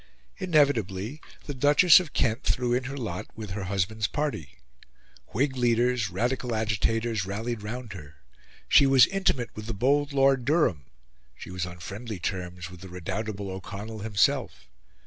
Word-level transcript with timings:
Inevitably, 0.39 1.21
the 1.45 1.53
Duchess 1.53 1.99
of 1.99 2.11
Kent 2.13 2.41
threw 2.43 2.73
in 2.73 2.85
her 2.85 2.97
lot 2.97 3.27
with 3.35 3.51
her 3.51 3.65
husband's 3.65 4.07
party; 4.07 4.57
Whig 5.27 5.55
leaders, 5.55 6.09
Radical 6.09 6.55
agitators, 6.55 7.23
rallied 7.27 7.61
round 7.61 7.93
her; 7.93 8.15
she 8.67 8.87
was 8.87 9.05
intimate 9.05 9.55
with 9.55 9.67
the 9.67 9.75
bold 9.75 10.11
Lord 10.11 10.43
Durham, 10.43 10.85
she 11.37 11.51
was 11.51 11.67
on 11.67 11.77
friendly 11.81 12.17
terms 12.17 12.71
with 12.71 12.81
the 12.81 12.89
redoubtable 12.89 13.51
O'Connell 13.51 13.99
himself. 13.99 14.67